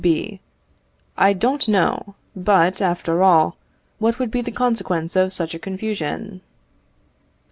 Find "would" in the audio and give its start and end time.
4.17-4.31